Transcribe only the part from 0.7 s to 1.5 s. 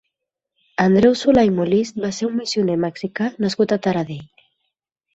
Andreu Solà